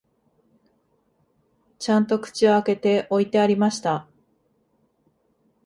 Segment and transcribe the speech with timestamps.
[1.77, 4.07] ちゃんと口を開けて置いてありました